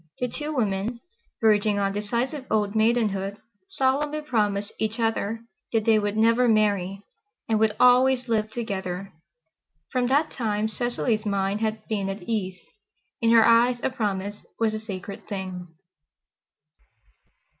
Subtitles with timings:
[0.19, 0.99] The two women,
[1.41, 3.37] verging on decisive old maidenhood,
[3.69, 7.03] solemnly promised each other that they would never marry,
[7.47, 9.13] and would always live together.
[9.91, 12.57] From that time Cecily's mind had been at ease.
[13.21, 15.67] In her eyes a promise was a sacred thing.